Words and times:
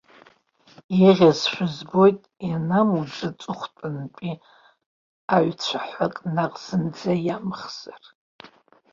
Еиӷьызшәа 1.07 1.65
збоит, 1.75 2.19
ианамуӡа 2.47 3.27
аҵыхәтәантәи 3.29 4.33
аҩцәаҳәак 5.35 6.15
наҟ 6.35 6.53
зынӡа 6.65 7.13
иамхзар. 7.27 8.03